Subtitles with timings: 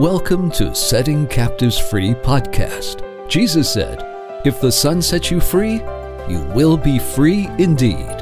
[0.00, 3.28] Welcome to Setting Captives Free podcast.
[3.28, 4.02] Jesus said,
[4.46, 5.82] If the Son sets you free,
[6.26, 8.16] you will be free indeed.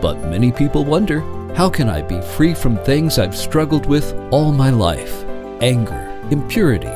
[0.00, 1.20] But many people wonder,
[1.54, 5.22] how can I be free from things I've struggled with all my life?
[5.60, 6.86] Anger, impurity,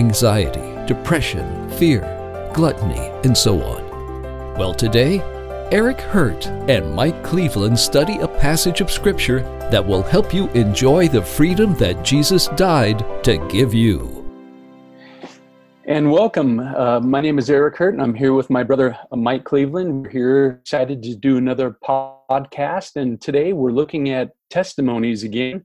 [0.00, 2.00] anxiety, depression, fear,
[2.54, 4.54] gluttony, and so on.
[4.56, 5.20] Well, today,
[5.72, 9.40] Eric Hurt and Mike Cleveland study a passage of Scripture
[9.70, 14.22] that will help you enjoy the freedom that Jesus died to give you.
[15.86, 16.60] And welcome.
[16.60, 20.02] Uh, my name is Eric Hurt, and I'm here with my brother uh, Mike Cleveland.
[20.02, 22.96] We're here excited to do another podcast.
[22.96, 25.64] And today we're looking at testimonies again.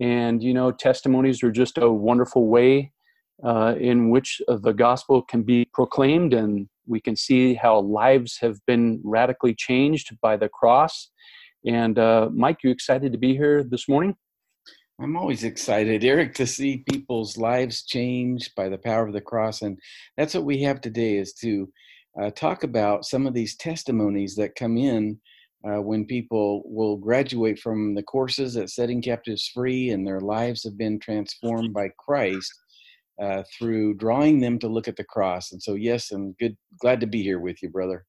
[0.00, 2.90] And, you know, testimonies are just a wonderful way
[3.44, 8.58] uh, in which the gospel can be proclaimed, and we can see how lives have
[8.66, 11.08] been radically changed by the cross
[11.66, 14.16] and uh, Mike, you excited to be here this morning?
[15.00, 19.62] I'm always excited, Eric, to see people's lives change by the power of the cross,
[19.62, 19.78] and
[20.16, 21.68] that's what we have today is to
[22.20, 25.18] uh, talk about some of these testimonies that come in
[25.68, 30.64] uh, when people will graduate from the courses at Setting Captives Free, and their lives
[30.64, 32.52] have been transformed by Christ
[33.20, 35.52] uh, through drawing them to look at the cross.
[35.52, 38.04] And so, yes, I'm good, glad to be here with you, brother.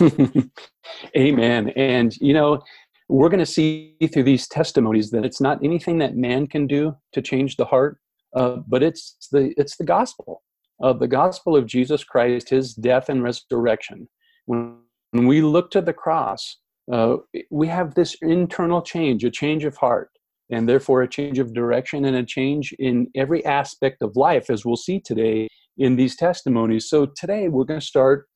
[1.16, 1.70] Amen.
[1.70, 2.62] And you know,
[3.08, 6.96] we're going to see through these testimonies that it's not anything that man can do
[7.12, 7.98] to change the heart,
[8.34, 10.42] uh, but it's the it's the gospel
[10.80, 14.08] of the gospel of Jesus Christ, His death and resurrection.
[14.46, 14.78] When,
[15.12, 16.58] when we look to the cross,
[16.92, 17.16] uh,
[17.50, 20.10] we have this internal change, a change of heart,
[20.50, 24.64] and therefore a change of direction and a change in every aspect of life, as
[24.64, 26.88] we'll see today in these testimonies.
[26.88, 28.26] So today we're going to start,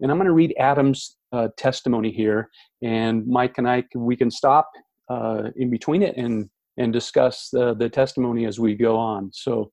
[0.00, 2.48] and I'm going to read Adam's uh, testimony here,
[2.82, 4.70] and Mike and I we can stop
[5.10, 9.30] uh, in between it and and discuss the, the testimony as we go on.
[9.32, 9.70] So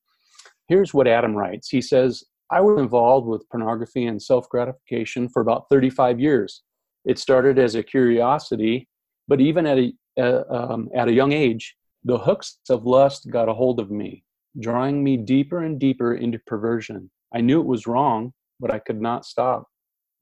[0.68, 1.68] here's what Adam writes.
[1.68, 6.62] He says, "I was involved with pornography and self gratification for about 35 years.
[7.04, 8.88] It started as a curiosity,
[9.28, 13.48] but even at a uh, um, at a young age, the hooks of lust got
[13.48, 14.24] a hold of me,
[14.60, 17.10] drawing me deeper and deeper into perversion.
[17.34, 19.66] I knew it was wrong, but I could not stop.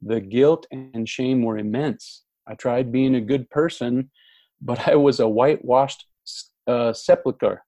[0.03, 2.25] The guilt and shame were immense.
[2.47, 4.11] I tried being a good person,
[4.61, 6.07] but I was a whitewashed
[6.67, 7.63] uh, sepulcher.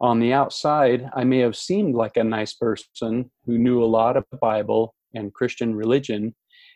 [0.00, 4.16] On the outside, I may have seemed like a nice person who knew a lot
[4.16, 6.34] of the Bible and Christian religion,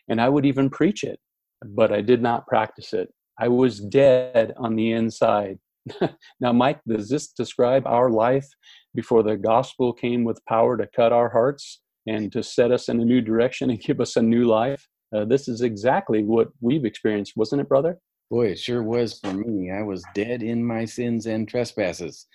[0.09, 1.19] and I would even preach it,
[1.63, 3.13] but I did not practice it.
[3.39, 5.59] I was dead on the inside.
[6.39, 8.47] now, Mike, does this describe our life
[8.93, 12.99] before the gospel came with power to cut our hearts and to set us in
[12.99, 14.87] a new direction and give us a new life.
[15.15, 17.97] Uh, this is exactly what we've experienced, wasn't it, brother?
[18.29, 19.71] Boy, it sure was for me.
[19.71, 22.27] I was dead in my sins and trespasses.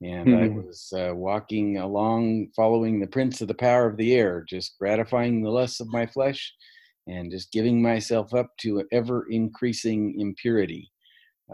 [0.00, 0.42] And mm-hmm.
[0.42, 0.66] I hmm.
[0.66, 5.42] was uh, walking along, following the prince of the power of the air, just gratifying
[5.42, 6.52] the lusts of my flesh
[7.06, 10.90] and just giving myself up to ever increasing impurity.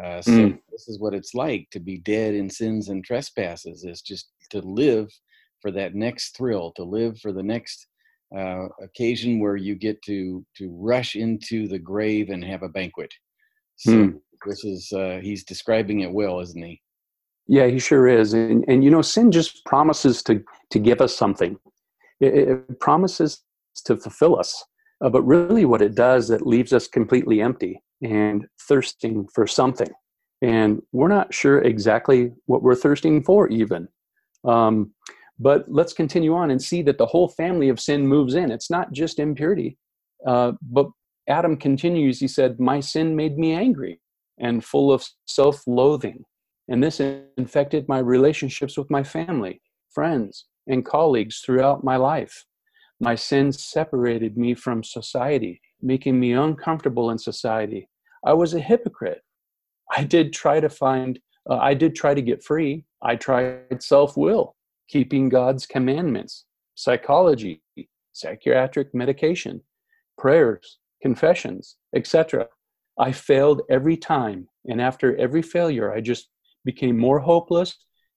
[0.02, 0.58] Uh, so, mm.
[0.70, 4.60] this is what it's like to be dead in sins and trespasses, is just to
[4.60, 5.08] live
[5.60, 7.86] for that next thrill, to live for the next
[8.36, 13.12] uh, occasion where you get to to rush into the grave and have a banquet.
[13.76, 14.16] So hmm.
[14.46, 16.80] this is uh, he's describing it well, isn't he?
[17.46, 18.34] Yeah, he sure is.
[18.34, 21.56] And and you know, sin just promises to to give us something.
[22.20, 23.42] It, it promises
[23.84, 24.64] to fulfill us,
[25.00, 29.88] uh, but really, what it does, it leaves us completely empty and thirsting for something.
[30.42, 33.88] And we're not sure exactly what we're thirsting for, even.
[34.44, 34.92] Um,
[35.38, 38.50] but let's continue on and see that the whole family of sin moves in.
[38.50, 39.78] It's not just impurity.
[40.26, 40.88] Uh, but
[41.28, 44.00] Adam continues, he said, My sin made me angry
[44.38, 46.24] and full of self loathing.
[46.68, 52.44] And this infected my relationships with my family, friends, and colleagues throughout my life.
[53.00, 57.88] My sin separated me from society, making me uncomfortable in society.
[58.24, 59.22] I was a hypocrite.
[59.90, 61.18] I did try to find,
[61.48, 62.84] uh, I did try to get free.
[63.00, 64.56] I tried self will
[64.88, 66.44] keeping God's commandments,
[66.74, 67.62] psychology,
[68.12, 69.60] psychiatric medication,
[70.16, 72.46] prayers, confessions, etc.
[72.98, 76.28] I failed every time, and after every failure, I just
[76.64, 77.76] became more hopeless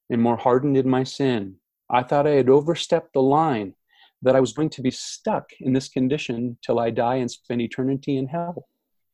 [0.10, 1.56] and more hardened in my sin.
[1.90, 3.76] I thought I had overstepped the line,
[4.22, 7.62] that I was going to be stuck in this condition till I die and spend
[7.62, 8.68] eternity in hell.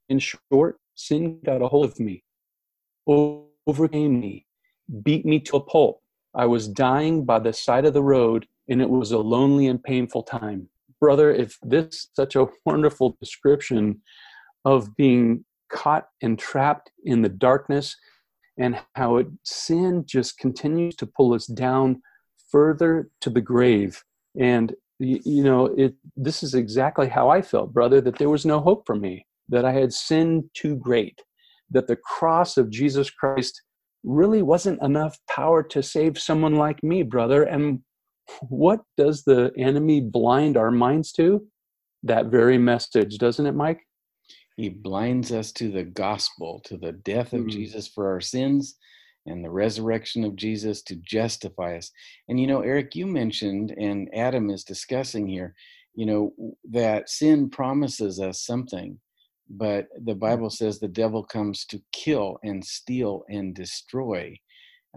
[0.10, 2.24] In short, sin got a hold of me,
[3.06, 4.46] overcame me,
[5.04, 6.02] beat me to a pulp,
[6.38, 9.84] I was dying by the side of the road, and it was a lonely and
[9.84, 10.70] painful time.
[11.02, 14.02] Brother, if this is such a wonderful description
[14.64, 17.96] of being caught and trapped in the darkness
[18.60, 22.02] and how it, sin just continues to pull us down
[22.52, 24.04] further to the grave.
[24.40, 28.46] And you, you know, it this is exactly how I felt, brother, that there was
[28.46, 31.22] no hope for me, that I had sinned too great,
[31.72, 33.62] that the cross of Jesus Christ
[34.04, 37.44] really wasn't enough power to save someone like me, brother.
[37.44, 37.82] And
[38.50, 41.46] what does the enemy blind our minds to?
[42.04, 43.82] That very message, doesn't it, Mike?
[44.56, 47.50] He blinds us to the gospel, to the death of mm.
[47.50, 48.76] Jesus for our sins
[49.28, 51.92] and the resurrection of Jesus to justify us.
[52.28, 55.54] And you know, Eric, you mentioned, and Adam is discussing here,
[55.94, 56.34] you know,
[56.72, 59.00] that sin promises us something,
[59.50, 60.16] but the.
[60.16, 64.38] Bible says the devil comes to kill and steal and destroy.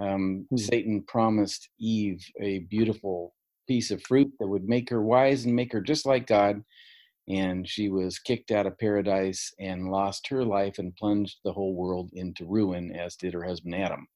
[0.01, 0.59] Um, mm.
[0.59, 3.35] Satan promised Eve a beautiful
[3.69, 6.63] piece of fruit that would make her wise and make her just like God.
[7.29, 11.75] And she was kicked out of paradise and lost her life and plunged the whole
[11.75, 14.09] world into ruin, as did her husband Adam.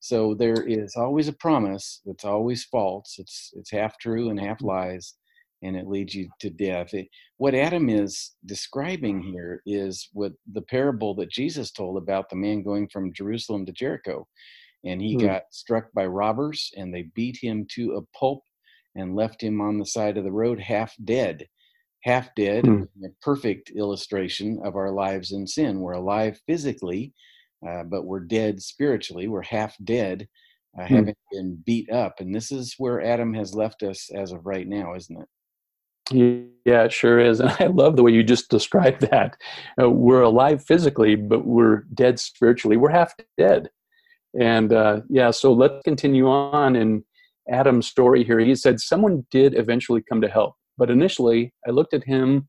[0.00, 3.16] So there is always a promise that's always false.
[3.18, 4.66] It's it's half true and half mm.
[4.66, 5.14] lies,
[5.62, 6.94] and it leads you to death.
[6.94, 12.36] It, what Adam is describing here is what the parable that Jesus told about the
[12.36, 14.26] man going from Jerusalem to Jericho
[14.84, 15.22] and he mm.
[15.22, 18.42] got struck by robbers and they beat him to a pulp
[18.94, 21.46] and left him on the side of the road half dead
[22.04, 22.86] half dead mm.
[23.04, 27.12] a perfect illustration of our lives in sin we're alive physically
[27.68, 30.28] uh, but we're dead spiritually we're half dead
[30.78, 30.88] uh, mm.
[30.88, 34.68] having been beat up and this is where adam has left us as of right
[34.68, 35.28] now isn't it
[36.10, 37.40] yeah, it sure is.
[37.40, 39.36] And I love the way you just described that.
[39.80, 42.76] Uh, we're alive physically, but we're dead spiritually.
[42.76, 43.70] We're half dead.
[44.38, 47.04] And uh, yeah, so let's continue on in
[47.50, 48.38] Adam's story here.
[48.38, 52.48] He said, Someone did eventually come to help, but initially I looked at him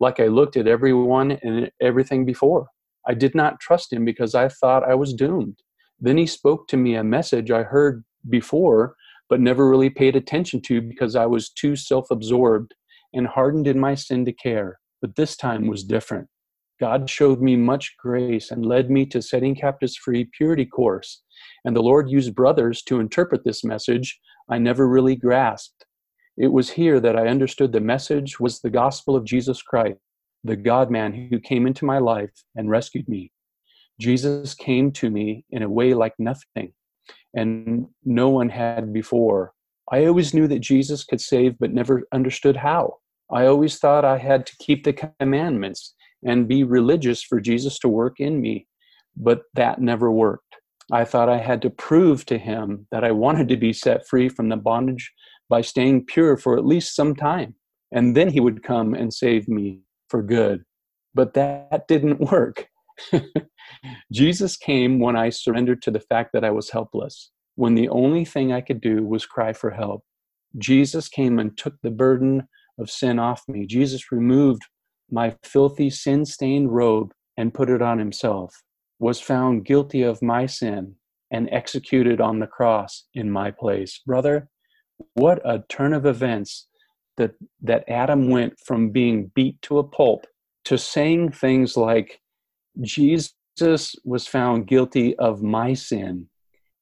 [0.00, 2.66] like I looked at everyone and everything before.
[3.06, 5.58] I did not trust him because I thought I was doomed.
[6.00, 8.94] Then he spoke to me a message I heard before,
[9.28, 12.74] but never really paid attention to because I was too self absorbed
[13.12, 14.78] and hardened in my sin to care.
[15.00, 16.28] But this time was different.
[16.80, 21.22] God showed me much grace and led me to setting captives free purity course.
[21.64, 24.18] And the Lord used brothers to interpret this message
[24.48, 25.84] I never really grasped.
[26.36, 29.98] It was here that I understood the message was the gospel of Jesus Christ,
[30.42, 33.30] the God man who came into my life and rescued me.
[34.00, 36.72] Jesus came to me in a way like nothing,
[37.34, 39.52] and no one had before.
[39.92, 42.99] I always knew that Jesus could save, but never understood how.
[43.32, 45.94] I always thought I had to keep the commandments
[46.24, 48.66] and be religious for Jesus to work in me.
[49.16, 50.56] But that never worked.
[50.92, 54.28] I thought I had to prove to him that I wanted to be set free
[54.28, 55.12] from the bondage
[55.48, 57.54] by staying pure for at least some time.
[57.92, 60.64] And then he would come and save me for good.
[61.14, 62.68] But that didn't work.
[64.12, 68.24] Jesus came when I surrendered to the fact that I was helpless, when the only
[68.24, 70.02] thing I could do was cry for help.
[70.58, 72.48] Jesus came and took the burden
[72.80, 73.66] of sin off me.
[73.66, 74.62] Jesus removed
[75.10, 78.54] my filthy sin stained robe and put it on himself,
[78.98, 80.94] was found guilty of my sin
[81.30, 84.00] and executed on the cross in my place.
[84.06, 84.48] Brother,
[85.14, 86.66] what a turn of events
[87.16, 87.32] that,
[87.62, 90.26] that Adam went from being beat to a pulp
[90.64, 92.20] to saying things like,
[92.80, 93.34] Jesus
[94.04, 96.28] was found guilty of my sin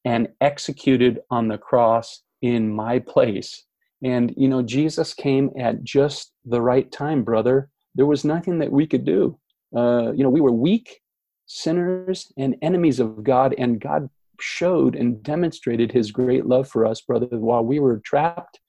[0.05, 3.65] and executed on the cross in my place.
[4.03, 8.71] And, you know, Jesus came at just the right time, brother there was nothing that
[8.71, 9.37] we could do.
[9.75, 11.01] Uh, you know, we were weak
[11.47, 17.01] sinners and enemies of God, and God showed and demonstrated his great love for us,
[17.01, 18.59] brother, while we were trapped,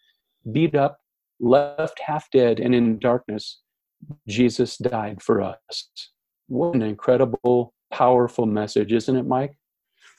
[0.51, 0.99] beat up,
[1.39, 3.61] left half dead, and in darkness.
[4.27, 5.91] Jesus died for us.
[6.49, 9.57] What an incredible, powerful message, isn't it, Mike?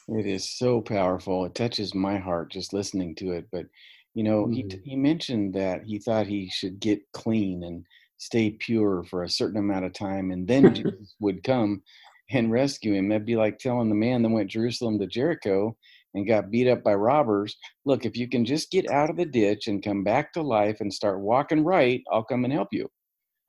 [0.07, 1.45] It is so powerful.
[1.45, 3.47] It touches my heart just listening to it.
[3.51, 3.65] But,
[4.13, 4.53] you know, mm-hmm.
[4.53, 7.85] he, he mentioned that he thought he should get clean and
[8.17, 11.81] stay pure for a certain amount of time, and then Jesus would come
[12.29, 13.09] and rescue him.
[13.09, 15.75] That'd be like telling the man that went Jerusalem to Jericho
[16.13, 19.25] and got beat up by robbers, look, if you can just get out of the
[19.25, 22.89] ditch and come back to life and start walking right, I'll come and help you.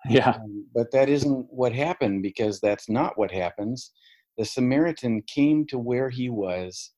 [0.08, 0.30] Yeah.
[0.30, 3.92] Um, but that isn't what happened because that's not what happens.
[4.38, 6.92] The Samaritan came to where he was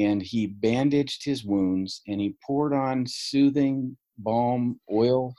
[0.00, 5.34] and he bandaged his wounds and he poured on soothing balm oil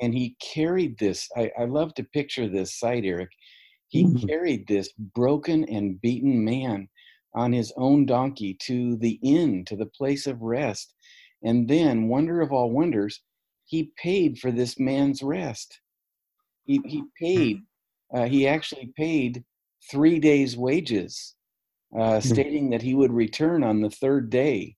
[0.00, 1.28] and he carried this.
[1.36, 3.30] I, I love to picture this sight, Eric.
[3.88, 4.26] He mm-hmm.
[4.26, 6.88] carried this broken and beaten man
[7.34, 10.94] on his own donkey to the inn, to the place of rest.
[11.42, 13.20] And then, wonder of all wonders,
[13.64, 15.80] he paid for this man's rest.
[16.64, 17.60] He, he paid,
[18.14, 19.44] uh, he actually paid
[19.90, 21.34] three days' wages,
[21.94, 22.28] uh, mm-hmm.
[22.28, 24.76] stating that he would return on the third day.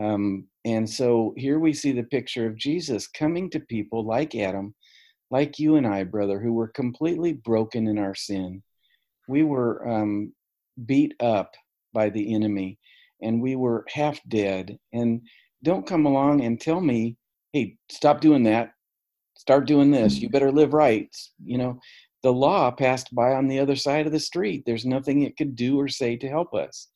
[0.00, 4.74] Um, and so here we see the picture of Jesus coming to people like Adam,
[5.30, 8.62] like you and I, brother, who were completely broken in our sin.
[9.26, 10.32] We were um,
[10.86, 11.54] beat up
[11.92, 12.78] by the enemy
[13.22, 14.78] and we were half dead.
[14.92, 15.22] And
[15.62, 17.16] don't come along and tell me,
[17.52, 18.72] hey, stop doing that.
[19.36, 20.18] Start doing this.
[20.18, 21.08] You better live right.
[21.44, 21.80] You know,
[22.22, 24.64] the law passed by on the other side of the street.
[24.66, 26.88] There's nothing it could do or say to help us.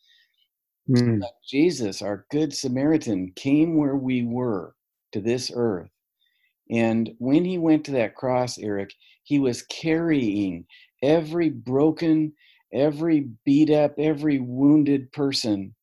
[0.89, 1.23] Mm.
[1.49, 4.75] Jesus, our good Samaritan, came where we were
[5.13, 5.91] to this earth.
[6.71, 8.93] And when he went to that cross, Eric,
[9.25, 10.67] he was carrying
[11.03, 12.33] every broken,
[12.73, 15.75] every beat up, every wounded person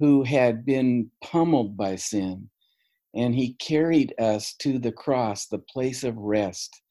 [0.00, 2.50] who had been pummeled by sin.
[3.14, 6.82] And he carried us to the cross, the place of rest.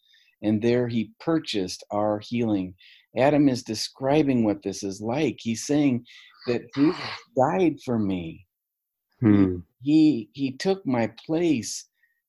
[0.43, 2.75] And there he purchased our healing.
[3.17, 5.37] Adam is describing what this is like.
[5.39, 6.05] He's saying
[6.47, 7.01] that Jesus
[7.37, 8.45] died for me.
[9.21, 9.59] Hmm.
[9.81, 11.85] He, he took my place.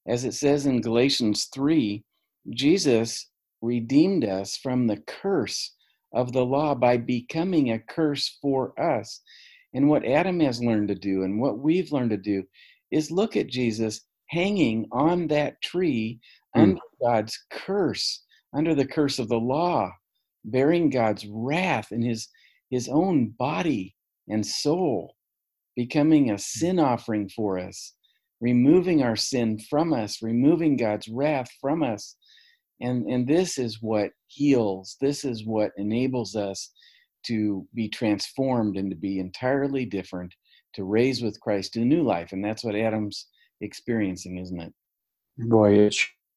[0.07, 2.05] As it says in Galatians 3,
[2.51, 3.31] Jesus
[3.63, 5.75] redeemed us from the curse
[6.13, 9.21] of the law by becoming a curse for us.
[9.73, 12.45] And what Adam has learned to do and what we've learned to do
[12.93, 16.21] is look at Jesus hanging on that tree
[16.57, 16.63] mm.
[16.63, 19.91] under God's curse, under the curse of the law,
[20.45, 22.29] bearing God's wrath in his,
[22.71, 23.95] his own body
[24.29, 25.15] and soul,
[25.77, 27.95] becoming a sin offering for us,
[28.41, 32.17] removing our sin from us, removing God's wrath from us.
[32.81, 36.71] And, and this is what heals, this is what enables us
[37.27, 40.35] to be transformed and to be entirely different,
[40.75, 42.33] to raise with Christ to a new life.
[42.33, 43.29] And that's what Adam's
[43.61, 44.73] experiencing, isn't it?
[45.39, 45.97] Boy, it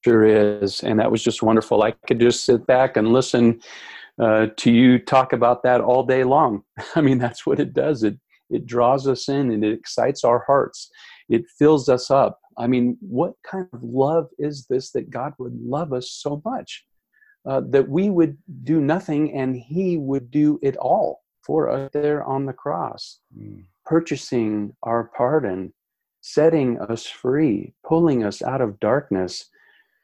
[0.09, 0.83] sure is.
[0.83, 1.83] And that was just wonderful.
[1.83, 3.61] I could just sit back and listen
[4.19, 6.63] uh, to you talk about that all day long.
[6.95, 8.03] I mean, that's what it does.
[8.03, 8.17] It
[8.49, 10.89] it draws us in and it excites our hearts.
[11.27, 12.39] It fills us up.
[12.57, 16.85] I mean, what kind of love is this that God would love us so much?
[17.47, 22.23] uh, that we would do nothing and he would do it all for us there
[22.23, 23.63] on the cross, mm.
[23.85, 25.73] purchasing our pardon,
[26.19, 29.49] setting us free, pulling us out of darkness.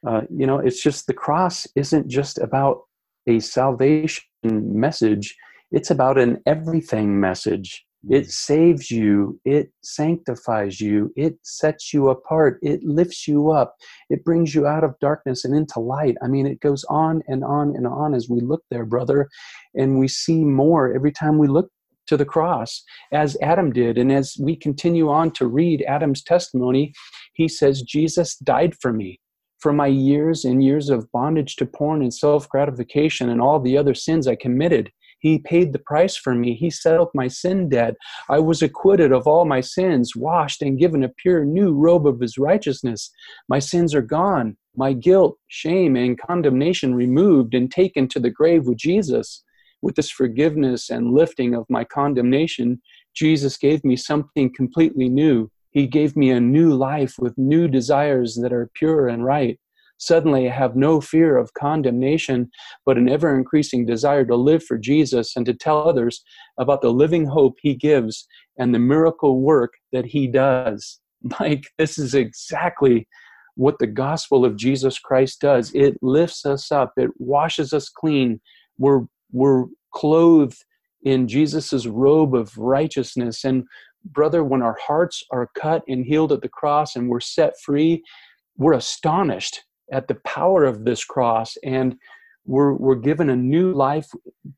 [0.06, 2.82] Uh, you know, it's just the cross isn't just about
[3.28, 5.36] a salvation message,
[5.72, 7.86] it's about an everything message.
[8.10, 9.40] It saves you.
[9.46, 11.14] It sanctifies you.
[11.16, 12.60] It sets you apart.
[12.62, 13.76] It lifts you up.
[14.10, 16.18] It brings you out of darkness and into light.
[16.22, 19.30] I mean, it goes on and on and on as we look there, brother.
[19.74, 21.70] And we see more every time we look
[22.08, 22.84] to the cross,
[23.14, 23.98] as Adam did.
[23.98, 26.94] And as we continue on to read Adam's testimony,
[27.34, 29.22] he says, Jesus died for me.
[29.64, 33.78] For my years and years of bondage to porn and self gratification and all the
[33.78, 34.92] other sins I committed.
[35.20, 36.54] He paid the price for me.
[36.54, 37.96] He settled my sin debt.
[38.28, 42.20] I was acquitted of all my sins, washed and given a pure new robe of
[42.20, 43.10] his righteousness.
[43.48, 44.58] My sins are gone.
[44.76, 49.46] My guilt, shame, and condemnation removed and taken to the grave with Jesus.
[49.82, 52.82] With this forgiveness and lifting of my condemnation,
[53.16, 55.50] Jesus gave me something completely new.
[55.74, 59.60] He gave me a new life with new desires that are pure and right.
[59.98, 62.50] Suddenly, I have no fear of condemnation,
[62.86, 66.24] but an ever increasing desire to live for Jesus and to tell others
[66.60, 68.28] about the living hope He gives
[68.58, 71.00] and the miracle work that He does.
[71.40, 73.08] Mike, this is exactly
[73.56, 75.72] what the gospel of Jesus Christ does.
[75.74, 78.42] It lifts us up, it washes us clean.
[78.78, 79.02] We're,
[79.32, 80.66] we're clothed
[81.04, 83.44] in Jesus' robe of righteousness.
[83.44, 83.66] And
[84.06, 88.04] brother, when our hearts are cut and healed at the cross and we're set free,
[88.58, 91.96] we're astonished at the power of this cross and
[92.46, 94.08] we're, we're given a new life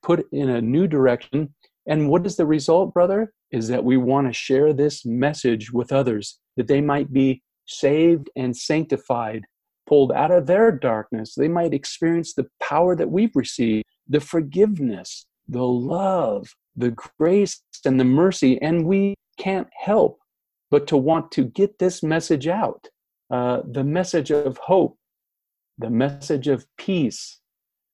[0.01, 1.53] put in a new direction.
[1.87, 3.31] And what is the result brother?
[3.51, 8.29] Is that we want to share this message with others that they might be saved
[8.35, 9.43] and sanctified
[9.87, 11.35] pulled out of their darkness.
[11.35, 17.99] They might experience the power that we've received the forgiveness the love the grace and
[17.99, 18.61] the mercy.
[18.61, 20.19] And we can't help
[20.71, 22.89] but to want to get this message out
[23.31, 24.97] uh, the message of hope
[25.77, 27.39] the message of peace,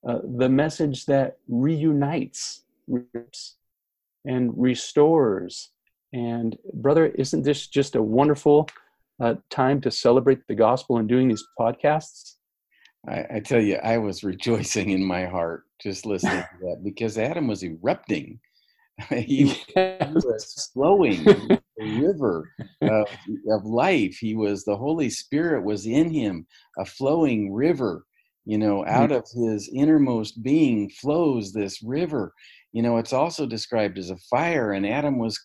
[0.06, 2.62] uh, the message that reunites
[4.24, 5.70] and restores.
[6.12, 8.68] And, brother, isn't this just a wonderful
[9.20, 12.34] uh, time to celebrate the gospel and doing these podcasts?
[13.08, 17.18] I, I, tell you, I was rejoicing in my heart just listening to that because
[17.18, 18.38] Adam was erupting.
[19.08, 20.12] he, yes.
[20.24, 22.50] was flowing a river
[22.82, 23.06] of,
[23.50, 24.16] of life.
[24.20, 26.46] He was the Holy Spirit was in him,
[26.78, 28.04] a flowing river.
[28.44, 32.32] You know, out of his innermost being flows this river.
[32.72, 35.38] You know, it's also described as a fire, and Adam was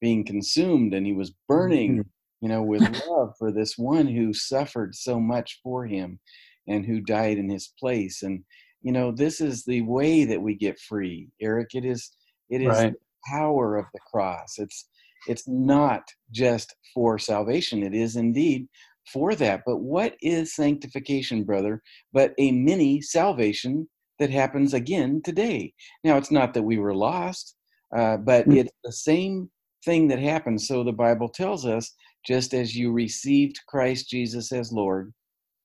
[0.00, 1.92] being consumed and he was burning.
[1.92, 2.08] Mm-hmm.
[2.42, 6.20] you know, with love for this one who suffered so much for him
[6.68, 8.22] and who died in his place.
[8.22, 8.44] And,
[8.82, 11.70] you know, this is the way that we get free, Eric.
[11.74, 12.10] It is,
[12.54, 12.92] it is right.
[12.92, 12.98] the
[13.30, 14.58] power of the cross.
[14.58, 14.88] It's,
[15.26, 17.82] it's not just for salvation.
[17.82, 18.68] It is indeed
[19.12, 19.62] for that.
[19.66, 21.82] But what is sanctification, brother?
[22.12, 25.72] But a mini salvation that happens again today.
[26.04, 27.56] Now, it's not that we were lost,
[27.96, 28.56] uh, but mm.
[28.58, 29.50] it's the same
[29.84, 30.66] thing that happens.
[30.66, 31.92] So the Bible tells us
[32.26, 35.12] just as you received Christ Jesus as Lord,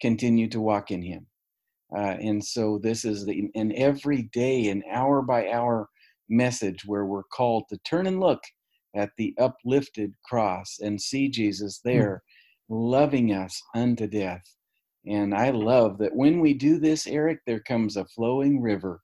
[0.02, 1.26] continue to walk in Him.
[1.96, 5.90] Uh, and so this is the an every day, an hour by hour
[6.30, 8.42] message where we're called to turn and look
[8.96, 11.90] at the uplifted cross and see Jesus hmm.
[11.90, 12.24] there,
[12.72, 12.92] mm.
[12.92, 14.44] loving us unto death.
[15.06, 19.02] And I love that when we do this, Eric, there comes a flowing river,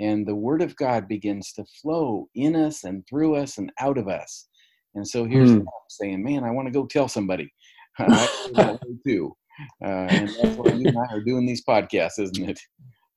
[0.00, 3.96] and the Word of God begins to flow in us and through us and out
[3.96, 4.48] of us.
[4.94, 5.64] And so here's mm.
[5.88, 7.52] saying, man, I want to go tell somebody.
[7.98, 9.34] I too.
[9.82, 12.60] Uh, and that's why you and I are doing these podcasts, isn't it?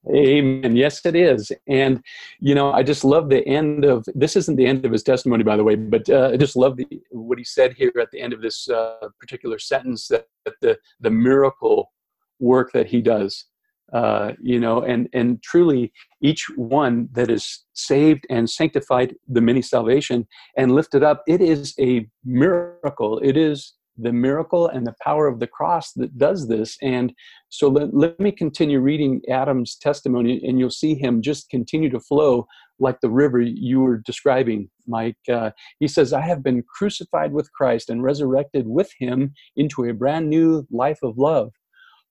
[0.08, 0.76] Amen.
[0.76, 1.52] Yes, it is.
[1.68, 2.02] And,
[2.40, 5.44] you know, I just love the end of this, isn't the end of his testimony,
[5.44, 8.22] by the way, but uh, I just love the, what he said here at the
[8.22, 11.92] end of this uh, particular sentence that, that, the, the miracle
[12.40, 13.46] work that he does.
[13.92, 15.92] Uh, you know, and and truly,
[16.22, 20.28] each one that is saved and sanctified, the mini salvation,
[20.58, 23.18] and lifted up, it is a miracle.
[23.24, 26.78] It is the miracle and the power of the cross that does this.
[26.82, 27.14] And
[27.50, 32.00] so let, let me continue reading Adam's testimony, and you'll see him just continue to
[32.00, 32.48] flow
[32.80, 35.18] like the river you were describing, Mike.
[35.30, 39.94] Uh, he says, I have been crucified with Christ and resurrected with him into a
[39.94, 41.52] brand new life of love,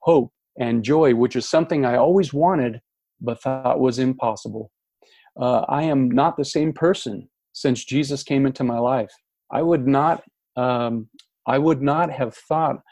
[0.01, 2.81] hope, and joy, which is something I always wanted
[3.21, 4.71] but thought was impossible.
[5.41, 9.11] Uh, I am not the same person since Jesus came into my life.
[9.51, 10.23] I would not
[10.57, 11.09] um,
[11.49, 12.83] I would not have thought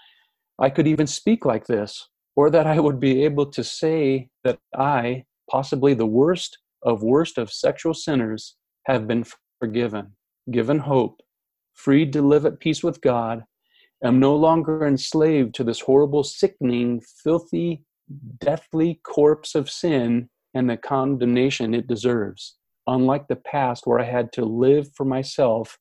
[0.59, 4.59] I could even speak like this, or that I would be able to say that
[4.75, 9.25] I, possibly the worst of worst of sexual sinners, have been
[9.61, 10.17] forgiven,
[10.51, 11.21] given hope,
[11.75, 13.45] freed to live at peace with God,
[14.03, 17.83] am no longer enslaved to this horrible, sickening, filthy,
[18.39, 22.57] deathly corpse of sin and the condemnation it deserves.
[22.87, 25.79] Unlike the past, where I had to live for myself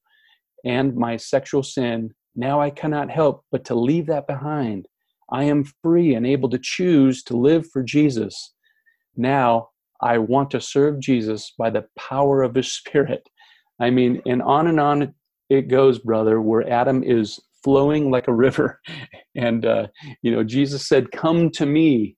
[0.66, 4.88] and my sexual sin now I cannot help but to leave that behind.
[5.32, 8.54] I am free and able to choose to live for Jesus.
[9.16, 9.70] Now
[10.02, 13.28] I want to serve Jesus by the power of his spirit.
[13.80, 15.14] I mean, and on and on
[15.50, 18.80] it goes, brother, where Adam is flowing like a river.
[19.38, 19.88] And, uh,
[20.22, 22.16] you know, Jesus said, Come to me,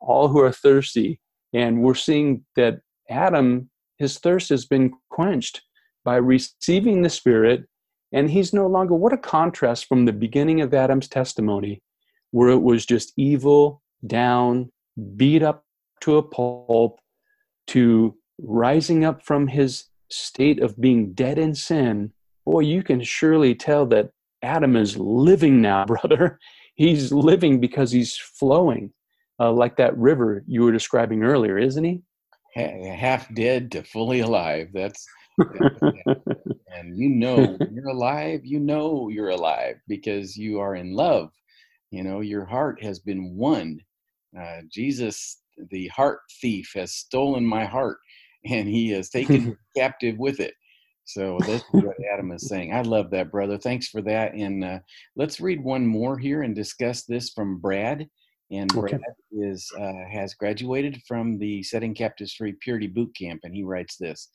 [0.00, 1.20] all who are thirsty.
[1.52, 5.60] And we're seeing that Adam, his thirst has been quenched
[6.06, 7.66] by receiving the Spirit
[8.14, 11.82] and he's no longer, what a contrast from the beginning of Adam's testimony,
[12.30, 14.70] where it was just evil, down,
[15.16, 15.64] beat up
[16.02, 17.00] to a pulp,
[17.66, 22.12] to rising up from his state of being dead in sin.
[22.46, 24.10] Boy, you can surely tell that
[24.42, 26.38] Adam is living now, brother.
[26.76, 28.92] He's living because he's flowing
[29.40, 32.02] uh, like that river you were describing earlier, isn't he?
[32.54, 34.68] Half dead to fully alive.
[34.72, 35.04] That's
[36.68, 41.30] and you know you're alive you know you're alive because you are in love.
[41.90, 43.80] You know your heart has been won.
[44.38, 47.98] Uh, jesus the heart thief has stolen my heart
[48.44, 50.54] and he has taken captive with it.
[51.04, 52.72] So that's what adam is saying.
[52.72, 53.58] I love that brother.
[53.58, 54.34] Thanks for that.
[54.34, 54.78] And uh,
[55.16, 58.08] let's read one more here and discuss this from brad
[58.50, 59.00] and Brad
[59.32, 63.96] is uh, has graduated from the Setting Captives Free Purity Boot Camp, and he writes
[63.96, 64.28] this: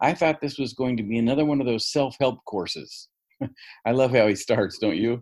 [0.00, 3.08] I thought this was going to be another one of those self help courses.
[3.86, 5.20] I love how he starts, don't you?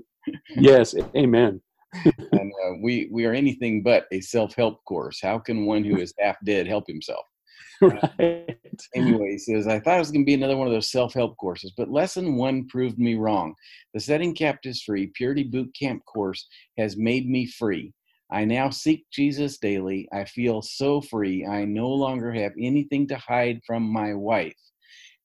[0.57, 1.61] yes, amen.
[2.33, 5.21] and uh, we we are anything but a self help course.
[5.23, 7.25] How can one who is half dead help himself?
[7.81, 8.57] Right.
[8.95, 11.13] anyway, he says, I thought it was going to be another one of those self
[11.13, 13.55] help courses, but lesson one proved me wrong.
[13.93, 16.47] The Setting Captives Free Purity Boot Camp course
[16.79, 17.93] has made me free.
[18.35, 20.09] I now seek Jesus daily.
[20.13, 21.47] I feel so free.
[21.47, 24.59] I no longer have anything to hide from my wife.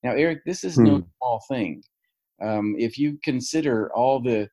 [0.03, 0.83] Now, Eric, this is hmm.
[0.83, 1.83] no small thing.
[2.39, 4.47] Um, if you consider all the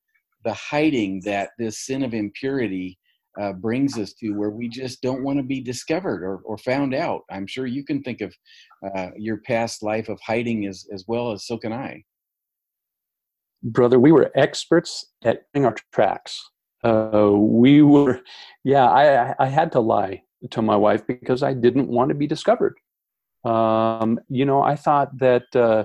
[0.45, 2.99] the hiding that this sin of impurity
[3.41, 6.95] uh, brings us to, where we just don't want to be discovered or, or found
[6.95, 8.33] out, I'm sure you can think of
[8.87, 12.03] uh, your past life of hiding as as well as so can I.
[13.63, 16.43] Brother, we were experts at our tracks.
[16.87, 18.21] Uh, we were,
[18.65, 22.27] yeah, I, I had to lie to my wife because I didn't want to be
[22.27, 22.77] discovered.
[23.45, 25.85] Um, you know, I thought that uh,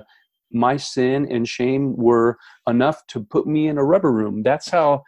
[0.52, 2.38] my sin and shame were
[2.68, 4.42] enough to put me in a rubber room.
[4.42, 5.02] That's how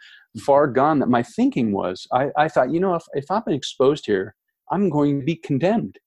[0.45, 2.07] far gone that my thinking was.
[2.11, 4.35] I, I thought, you know, if, if I'm exposed here,
[4.71, 5.97] I'm going to be condemned.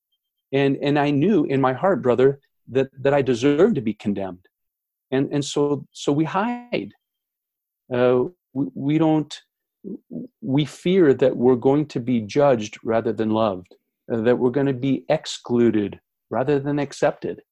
[0.52, 4.46] And, and I knew in my heart, brother, that, that I deserved to be condemned.
[5.10, 6.92] And, and so, so we hide.
[7.92, 9.40] Uh, we, we don't,
[10.40, 13.74] we fear that we're going to be judged rather than loved,
[14.12, 17.42] uh, that we're going to be excluded rather than accepted.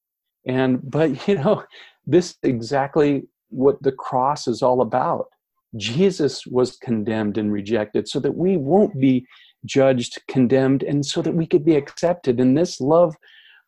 [0.45, 1.63] And, but, you know,
[2.05, 5.27] this is exactly what the cross is all about.
[5.75, 9.25] Jesus was condemned and rejected so that we won't be
[9.65, 12.39] judged, condemned, and so that we could be accepted.
[12.39, 13.15] And this love,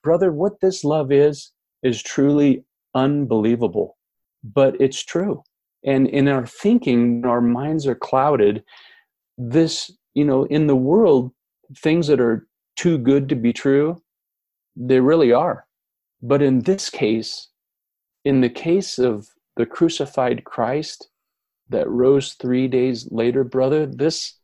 [0.04, 1.52] brother, what this love is,
[1.84, 2.64] is truly
[2.96, 3.98] unbelievable,
[4.44, 5.44] but it's true.
[5.84, 8.64] And in our thinking, our minds are clouded.
[9.38, 11.32] This, you know, in the world,
[11.78, 14.02] things that are too good to be true,
[14.76, 15.66] they really are.
[16.22, 17.50] But in this case,
[18.26, 21.10] in the case of the crucified Christ
[21.70, 24.40] that rose three days later, brother, this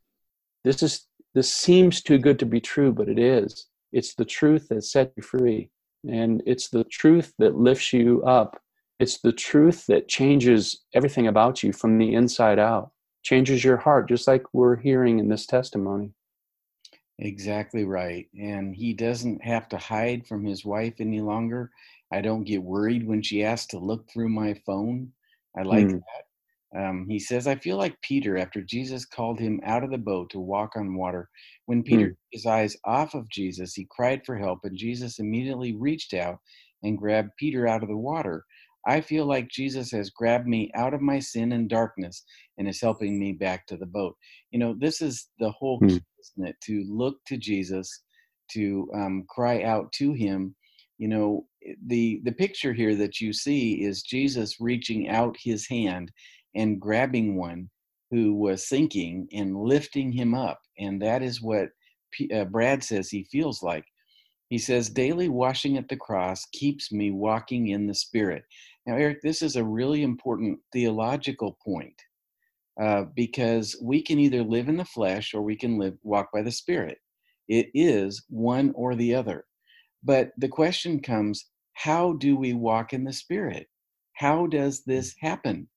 [0.64, 3.68] this is this seems too good to be true, but it is.
[3.92, 5.70] It's the truth that set you free.
[6.08, 8.62] And it's the truth that lifts you up.
[9.00, 12.92] It's the truth that changes everything about you from the inside out,
[13.24, 16.12] changes your heart, just like we're hearing in this testimony.
[17.20, 18.28] Exactly right.
[18.38, 21.72] And he doesn't have to hide from his wife any longer.
[22.12, 25.12] I don't get worried when she asks to look through my phone.
[25.58, 26.02] I like mm.
[26.02, 26.26] that.
[26.76, 30.30] Um, he says, I feel like Peter after Jesus called him out of the boat
[30.32, 31.30] to walk on water.
[31.68, 32.10] When Peter mm.
[32.10, 36.40] took his eyes off of Jesus, he cried for help, and Jesus immediately reached out
[36.84, 38.44] and grabbed Peter out of the water.
[38.86, 42.24] I feel like Jesus has grabbed me out of my sin and darkness
[42.58, 44.16] and is helping me back to the boat.
[44.52, 45.90] You know, this is the whole mm.
[45.90, 46.56] key, isn't it?
[46.66, 48.04] To look to Jesus,
[48.52, 50.56] to um, cry out to him.
[50.98, 51.46] You know,
[51.88, 56.12] the the picture here that you see is Jesus reaching out his hand
[56.56, 57.70] and grabbing one
[58.12, 60.62] who was sinking and lifting him up.
[60.78, 61.70] And that is what
[62.12, 63.86] P- uh, Brad says he feels like.
[64.50, 68.44] He says, Daily washing at the cross keeps me walking in the Spirit.
[68.86, 72.00] Now, Eric, this is a really important theological point
[72.80, 76.42] uh, because we can either live in the flesh or we can live walk by
[76.42, 77.00] the Spirit.
[77.48, 79.46] It is one or the other.
[80.04, 83.68] But the question comes how do we walk in the Spirit?
[84.14, 85.68] How does this happen?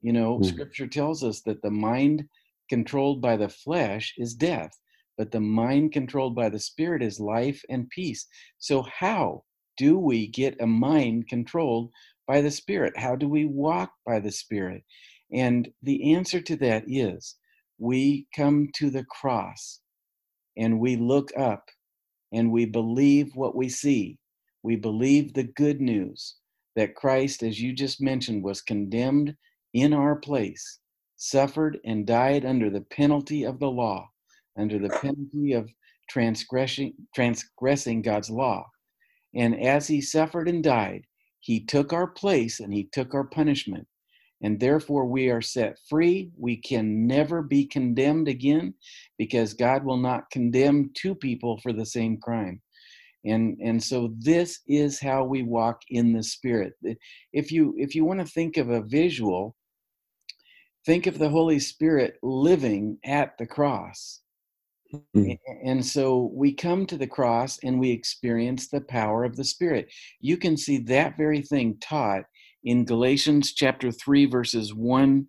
[0.00, 0.46] You know, mm.
[0.46, 2.28] scripture tells us that the mind
[2.68, 4.72] controlled by the flesh is death,
[5.16, 8.26] but the mind controlled by the spirit is life and peace.
[8.58, 9.44] So, how
[9.76, 11.90] do we get a mind controlled
[12.32, 12.96] by the spirit?
[12.96, 14.84] How do we walk by the spirit?
[15.30, 17.36] And the answer to that is
[17.78, 19.80] we come to the cross
[20.56, 21.68] and we look up
[22.32, 24.18] and we believe what we see.
[24.62, 26.36] We believe the good news
[26.74, 29.36] that Christ, as you just mentioned, was condemned
[29.74, 30.78] in our place,
[31.16, 34.08] suffered and died under the penalty of the law,
[34.56, 35.70] under the penalty of
[36.08, 38.64] transgressing, transgressing God's law.
[39.34, 41.04] And as he suffered and died,
[41.42, 43.86] he took our place and he took our punishment.
[44.44, 46.30] And therefore, we are set free.
[46.36, 48.74] We can never be condemned again
[49.18, 52.60] because God will not condemn two people for the same crime.
[53.24, 56.72] And, and so this is how we walk in the spirit.
[57.32, 59.54] If you if you want to think of a visual,
[60.84, 64.22] think of the Holy Spirit living at the cross.
[64.92, 65.32] Mm-hmm.
[65.64, 69.92] And so we come to the cross and we experience the power of the Spirit.
[70.20, 72.24] You can see that very thing taught
[72.64, 75.26] in Galatians chapter 3, verses 1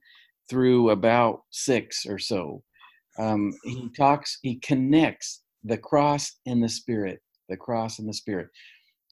[0.49, 2.63] through about 6 or so.
[3.17, 8.49] Um, he talks, he connects the cross and the Spirit, the cross and the Spirit.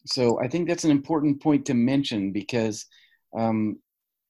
[0.05, 2.85] So I think that's an important point to mention because
[3.37, 3.79] um,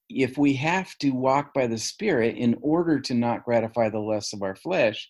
[0.09, 4.33] if we have to walk by the Spirit in order to not gratify the lusts
[4.33, 5.09] of our flesh,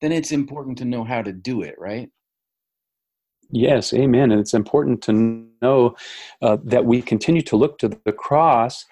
[0.00, 2.08] then it's important to know how to do it, right?
[3.50, 4.30] Yes, amen.
[4.30, 5.96] And it's important to know
[6.40, 8.84] uh, that we continue to look to the cross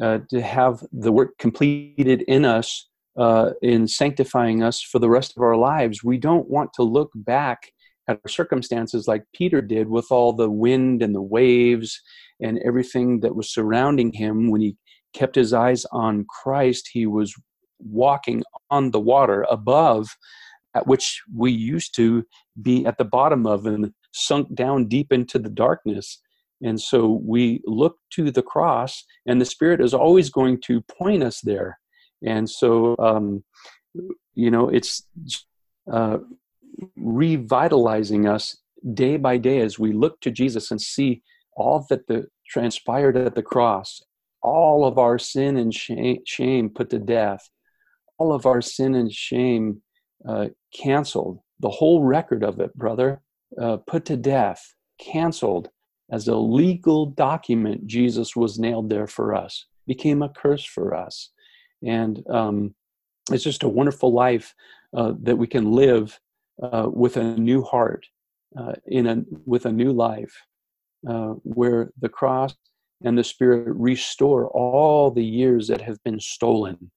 [0.00, 5.34] uh, to have the work completed in us uh, in sanctifying us for the rest
[5.36, 6.02] of our lives.
[6.02, 7.70] We don't want to look back
[8.08, 12.00] at our circumstances like Peter did with all the wind and the waves
[12.40, 14.76] and everything that was surrounding him when he
[15.14, 17.34] kept his eyes on Christ, he was
[17.78, 20.08] walking on the water above,
[20.74, 22.24] at which we used to
[22.60, 26.20] be at the bottom of and sunk down deep into the darkness.
[26.62, 31.22] And so we look to the cross, and the Spirit is always going to point
[31.22, 31.78] us there.
[32.24, 33.44] And so, um,
[34.34, 35.06] you know, it's
[35.92, 36.18] uh,
[36.96, 38.56] revitalizing us
[38.94, 41.22] day by day as we look to Jesus and see
[41.56, 44.02] all that the transpired at the cross,
[44.42, 47.48] all of our sin and shame put to death,
[48.18, 49.82] all of our sin and shame
[50.28, 53.20] uh, canceled, the whole record of it, brother,
[53.60, 55.68] uh, put to death, canceled
[56.10, 57.86] as a legal document.
[57.86, 61.30] Jesus was nailed there for us, became a curse for us.
[61.82, 62.74] And um,
[63.30, 64.54] it's just a wonderful life
[64.96, 66.18] uh, that we can live
[66.62, 68.06] uh, with a new heart,
[68.56, 70.34] uh, in a, with a new life,
[71.42, 72.54] where the cross
[73.02, 76.90] and the Spirit restore all the years that have been stolen,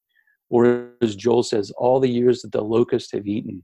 [0.49, 3.63] or as Joel says, all the years that the locusts have eaten,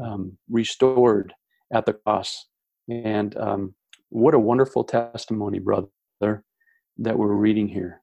[0.00, 1.32] um, restored
[1.72, 2.46] at the cross.
[2.88, 3.74] And um,
[4.10, 5.88] what a wonderful testimony, brother,
[6.20, 8.00] that we're reading here.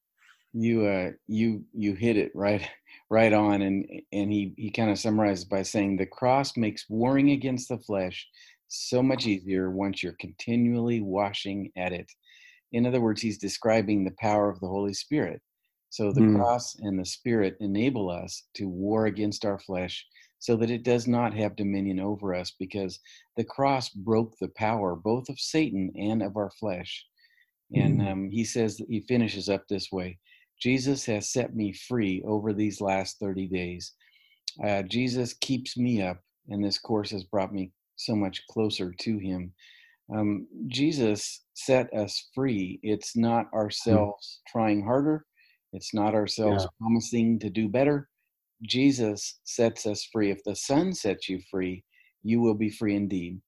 [0.54, 2.68] You uh, you you hit it right
[3.10, 7.32] right on, and and he he kind of summarizes by saying the cross makes warring
[7.32, 8.28] against the flesh
[8.68, 12.10] so much easier once you're continually washing at it.
[12.74, 15.42] In other words, he's describing the power of the Holy Spirit.
[15.92, 16.38] So the mm.
[16.38, 20.06] cross and the Spirit enable us to war against our flesh
[20.40, 23.00] so that it does not have dominion over us because
[23.38, 27.06] the cross broke the power both of Satan and of our flesh.
[27.76, 28.12] And mm.
[28.12, 30.18] um, he says, he finishes up this way
[30.60, 33.94] Jesus has set me free over these last 30 days.
[34.64, 39.18] Uh, Jesus keeps me up, and this course has brought me so much closer to
[39.18, 39.54] him
[40.14, 42.80] um, Jesus set us free.
[42.84, 43.58] It's not hmm.
[43.58, 45.26] ourselves trying harder.
[45.74, 46.70] It's not ourselves yeah.
[46.80, 48.10] promising to do better.
[48.64, 50.32] Jesus sets us free.
[50.32, 51.84] If the Son sets you free,
[52.24, 53.42] you will be free indeed.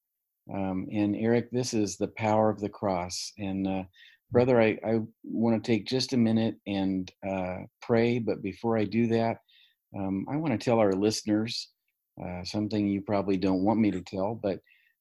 [0.53, 3.31] Um, and Eric, this is the power of the cross.
[3.37, 3.83] And uh,
[4.31, 8.19] brother, I, I want to take just a minute and uh, pray.
[8.19, 9.37] But before I do that,
[9.97, 11.69] um, I want to tell our listeners
[12.21, 14.59] uh, something you probably don't want me to tell, but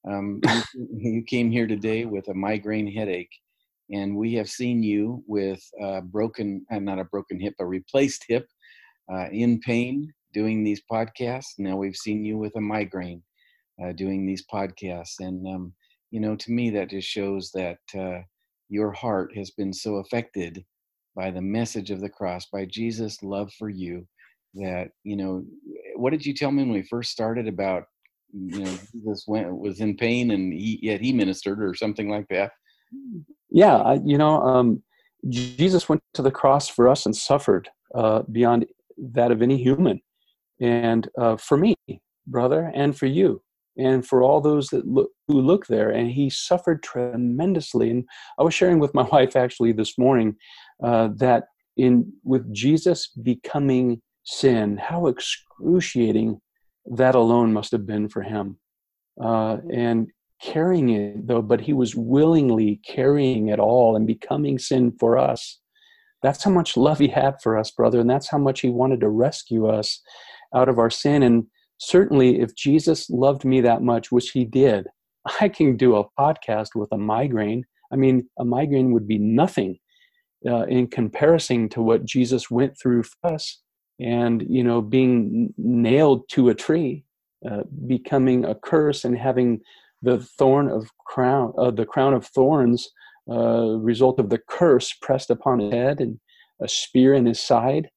[0.08, 0.40] um,
[0.74, 3.30] you, you, came here today with a migraine headache,
[3.92, 8.24] and we have seen you with a broken, uh, not a broken hip, a replaced
[8.28, 8.46] hip,
[9.12, 11.58] uh, in pain doing these podcasts.
[11.58, 13.22] Now we've seen you with a migraine
[13.82, 15.20] uh, doing these podcasts.
[15.20, 15.72] And, um,
[16.10, 18.22] you know, to me, that just shows that uh,
[18.68, 20.64] your heart has been so affected
[21.14, 24.06] by the message of the cross, by Jesus' love for you,
[24.54, 25.44] that, you know,
[25.96, 27.84] what did you tell me when we first started about
[28.32, 32.26] you know Jesus went was in pain and he yet he ministered or something like
[32.30, 32.52] that.
[33.52, 34.82] Yeah, you know, um,
[35.28, 38.66] Jesus went to the cross for us and suffered uh, beyond
[38.98, 40.00] that of any human,
[40.60, 41.74] and uh, for me,
[42.26, 43.42] brother, and for you,
[43.76, 47.90] and for all those that look who look there, and he suffered tremendously.
[47.90, 48.04] And
[48.38, 50.36] I was sharing with my wife actually this morning
[50.82, 51.44] uh, that
[51.76, 56.40] in with Jesus becoming sin, how excruciating
[56.86, 58.58] that alone must have been for him.
[59.22, 60.08] Uh, and
[60.42, 65.58] carrying it, though, but he was willingly carrying it all and becoming sin for us.
[66.22, 69.00] That's how much love he had for us, brother, and that's how much he wanted
[69.00, 70.00] to rescue us
[70.54, 71.22] out of our sin.
[71.22, 71.46] And
[71.78, 74.86] certainly, if Jesus loved me that much, which he did,
[75.40, 77.64] I can do a podcast with a migraine.
[77.92, 79.78] I mean, a migraine would be nothing
[80.46, 83.60] uh, in comparison to what Jesus went through for us
[84.00, 87.04] and you know being nailed to a tree
[87.48, 89.60] uh, becoming a curse and having
[90.02, 92.88] the thorn of crown uh, the crown of thorns
[93.30, 96.18] uh, result of the curse pressed upon his head and
[96.60, 97.88] a spear in his side.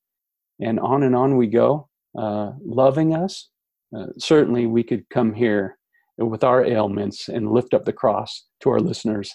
[0.61, 3.49] And on and on we go uh, loving us.
[3.95, 5.77] Uh, certainly we could come here
[6.17, 9.33] with our ailments and lift up the cross to our listeners.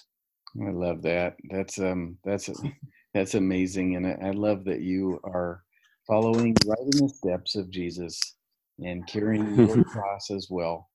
[0.65, 1.35] I love that.
[1.49, 2.49] That's um that's
[3.13, 5.63] that's amazing and I, I love that you are
[6.07, 8.19] following right in the steps of Jesus
[8.79, 10.89] and carrying your cross as well.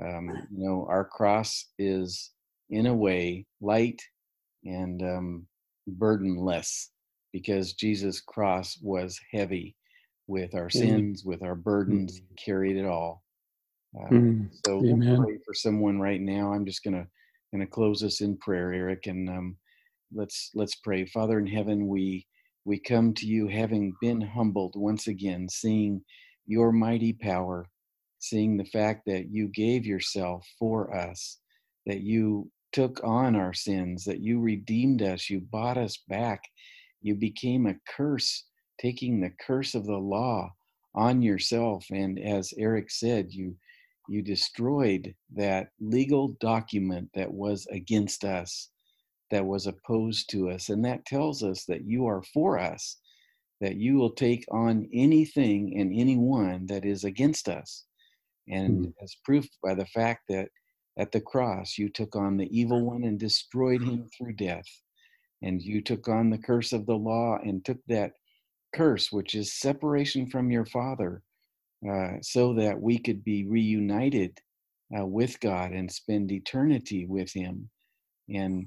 [0.00, 2.30] Um, you know, our cross is
[2.70, 4.00] in a way light
[4.64, 5.46] and um,
[5.86, 6.88] burdenless
[7.32, 9.76] because Jesus' cross was heavy
[10.26, 12.34] with our sins, with our burdens, mm-hmm.
[12.36, 13.22] carried it all.
[13.98, 14.44] Uh, mm-hmm.
[14.64, 16.52] So we'll pray for someone right now.
[16.52, 17.06] I'm just gonna
[17.52, 19.56] gonna close us in prayer, Eric, and um,
[20.14, 21.04] let's let's pray.
[21.06, 22.26] Father in heaven, we
[22.64, 26.02] we come to you having been humbled once again, seeing
[26.46, 27.68] your mighty power,
[28.22, 31.38] seeing the fact that you gave yourself for us,
[31.86, 36.42] that you took on our sins, that you redeemed us, you bought us back,
[37.00, 38.44] you became a curse,
[38.80, 40.52] taking the curse of the law
[40.94, 41.84] on yourself.
[41.90, 43.56] And as Eric said, you
[44.08, 48.68] you destroyed that legal document that was against us
[49.30, 50.68] that was opposed to us.
[50.68, 52.98] And that tells us that you are for us,
[53.60, 57.84] that you will take on anything and anyone that is against us.
[58.48, 59.04] And mm-hmm.
[59.04, 60.48] as proof by the fact that
[60.98, 64.66] at the cross you took on the evil one and destroyed him through death.
[65.42, 68.12] and you took on the curse of the law and took that
[68.74, 71.22] curse, which is separation from your Father,
[71.88, 74.38] uh, so that we could be reunited
[74.96, 77.68] uh, with God and spend eternity with Him.
[78.28, 78.66] And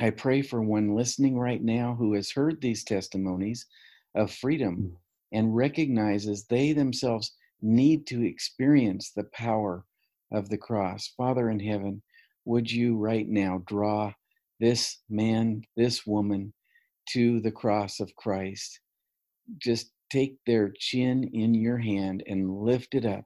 [0.00, 3.66] I pray for one listening right now who has heard these testimonies
[4.14, 4.96] of freedom mm.
[5.32, 9.84] and recognizes they themselves need to experience the power
[10.32, 11.12] of the cross.
[11.16, 12.02] Father in heaven,
[12.44, 14.12] would you right now draw
[14.58, 16.52] this man, this woman
[17.10, 18.80] to the cross of Christ?
[19.58, 23.24] Just take their chin in your hand and lift it up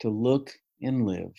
[0.00, 0.52] to look
[0.82, 1.32] and live,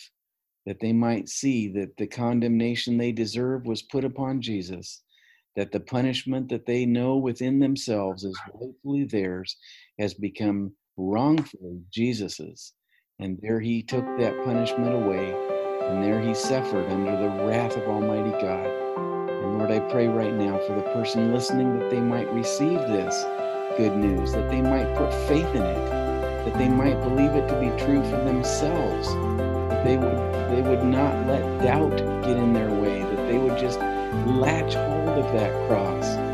[0.66, 5.04] that they might see that the condemnation they deserve was put upon Jesus,
[5.56, 9.58] that the punishment that they know within themselves is rightfully theirs
[10.00, 12.73] has become wrongfully Jesus's.
[13.19, 15.33] And there he took that punishment away,
[15.89, 18.67] and there he suffered under the wrath of Almighty God.
[18.67, 23.23] And Lord, I pray right now for the person listening that they might receive this
[23.77, 25.89] good news, that they might put faith in it,
[26.45, 29.07] that they might believe it to be true for themselves,
[29.69, 33.57] that they would they would not let doubt get in their way, that they would
[33.57, 33.79] just
[34.25, 36.27] latch hold of that cross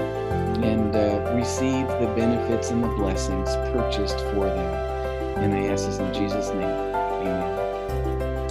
[0.63, 4.73] and uh, receive the benefits and the blessings purchased for them.
[5.43, 6.93] And I ask this in Jesus' name.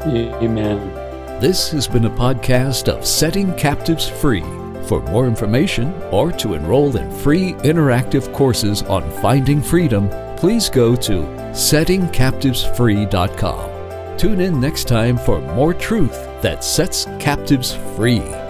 [0.06, 0.34] Amen.
[0.42, 1.40] Amen.
[1.40, 4.44] This has been a podcast of Setting Captives Free.
[4.86, 10.94] For more information or to enroll in free interactive courses on finding freedom, please go
[10.96, 11.22] to
[11.52, 14.18] settingcaptivesfree.com.
[14.18, 18.41] Tune in next time for more truth that sets captives free.